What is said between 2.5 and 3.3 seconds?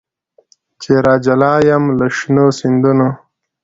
سیندونو